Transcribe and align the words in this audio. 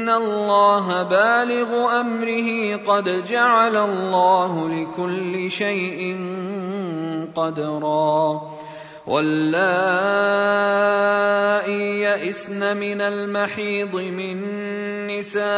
ان 0.00 0.08
الله 0.08 1.02
بالغ 1.02 2.00
امره 2.00 2.76
قد 2.76 3.24
جعل 3.24 3.76
الله 3.76 4.68
لكل 4.68 5.50
شيء 5.50 6.16
قدرا 7.36 8.40
واللائي 9.06 10.00
يئسن 12.00 12.76
من 12.76 13.00
المحيض 13.00 13.96
من 13.96 14.36
نسائكم 15.06 15.48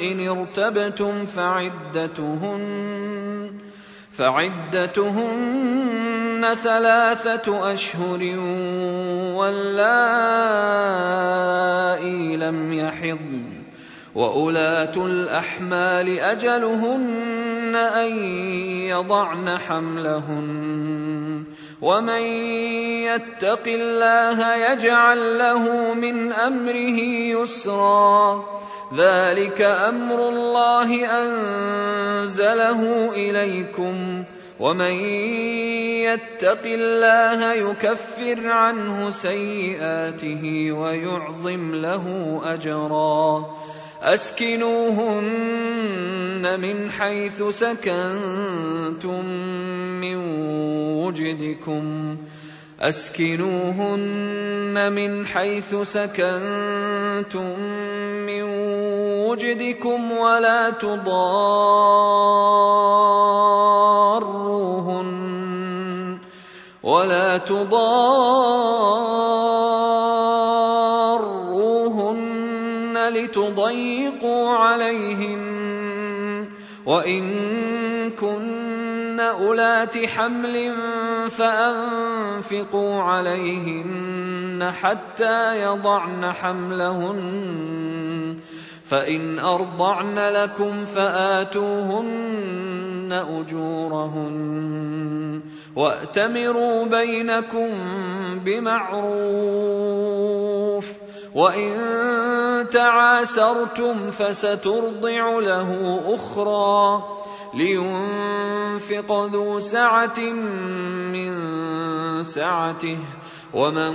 ان 0.00 0.28
ارتبتم 0.28 1.26
فعدتهن 1.26 2.60
فعدتهن 4.12 5.60
ثلاثة 6.62 7.72
أشهر 7.72 8.38
واللائي 9.36 11.29
لم 12.90 12.96
يحضن 13.04 13.62
وأولاة 14.14 15.06
الأحمال 15.06 16.18
أجلهن 16.20 17.76
أن 17.76 18.24
يضعن 18.86 19.58
حملهن 19.58 21.44
ومن 21.82 22.22
يتق 23.06 23.62
الله 23.66 24.56
يجعل 24.56 25.38
له 25.38 25.94
من 25.94 26.32
أمره 26.32 27.00
يسرا 27.40 28.44
ذلك 28.96 29.62
أمر 29.62 30.28
الله 30.28 31.06
انزله 31.22 33.10
اليكم 33.14 34.24
ومن 34.60 34.94
يتق 36.04 36.64
الله 36.64 37.52
يكفر 37.52 38.46
عنه 38.46 39.10
سيئاته 39.10 40.72
ويعظم 40.72 41.74
له 41.74 42.40
اجرا 42.44 43.56
اسكنوهن 44.02 45.40
من 46.60 46.90
حيث 46.90 47.42
سكنتم 47.42 49.24
من 50.00 50.16
وجدكم 51.04 52.16
اسكنوهن 52.80 54.12
من 54.92 55.26
حيث 55.26 55.74
سكنتم 55.74 57.60
من 58.26 58.42
وجدكم 59.30 60.12
ولا 60.12 60.70
تضاروهن 60.70 61.10
ولا 66.82 67.38
تضاروهن 67.38 67.70
لتضيقوا 73.08 74.50
عليهن 74.50 75.50
وإن 76.86 77.30
كن 78.10 79.20
أولات 79.20 80.06
حمل 80.06 80.74
فأنفقوا 81.30 83.02
عليهن 83.02 84.72
حتى 84.80 85.62
يضعن 85.62 86.32
حملهن 86.32 88.09
فإن 88.90 89.38
أرضعن 89.38 90.18
لكم 90.18 90.84
فآتوهن 90.84 92.32
أجورهن 93.12 94.40
وأتمروا 95.76 96.84
بينكم 96.84 97.68
بمعروف 98.44 99.10
وإن 101.34 101.76
تعاسرتم 102.72 104.10
فسترضع 104.10 105.38
له 105.38 106.00
أخرى 106.06 107.02
لينفق 107.54 109.24
ذو 109.24 109.60
سعة 109.60 110.20
من 111.14 111.32
سعته 112.22 112.98
ومن 113.54 113.94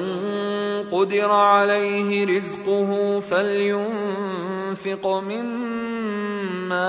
قدر 0.92 1.32
عليه 1.32 2.38
رزقه 2.38 3.20
فلينفق 3.20 4.55
مما 5.22 6.88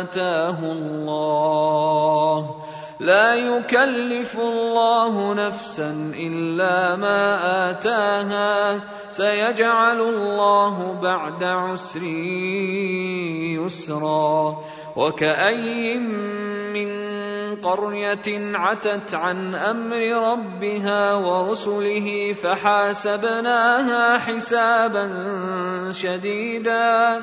آتاه 0.00 0.58
الله. 0.72 2.56
لا 3.00 3.34
يكلف 3.34 4.38
الله 4.40 5.34
نفسا 5.34 6.12
إلا 6.14 6.96
ما 6.96 7.38
آتاها. 7.70 8.80
سيجعل 9.10 10.00
الله 10.00 10.98
بعد 11.02 11.44
عسر 11.44 12.02
يسرا. 13.62 14.58
وكأي 14.98 15.94
من 16.74 16.90
قرية 17.62 18.56
عتت 18.56 19.14
عن 19.14 19.54
أمر 19.54 20.32
ربها 20.32 21.14
ورسله 21.14 22.32
فحاسبناها 22.42 24.18
حسابا 24.18 25.06
شديدا 25.92 27.22